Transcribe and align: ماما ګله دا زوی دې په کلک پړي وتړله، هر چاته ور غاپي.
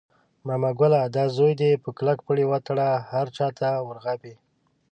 ماما 0.47 0.71
ګله 0.79 1.01
دا 1.15 1.23
زوی 1.35 1.53
دې 1.61 1.71
په 1.83 1.89
کلک 1.97 2.19
پړي 2.27 2.45
وتړله، 2.47 2.91
هر 3.11 3.25
چاته 3.37 3.67
ور 3.87 3.97
غاپي. 4.03 4.33